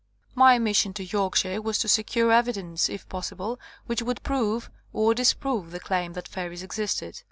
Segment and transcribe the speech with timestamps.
[0.33, 5.69] My mission to Yorkshire was to secure evidence, if possible, which would prove or disprove
[5.69, 7.19] the claim that fairies existed.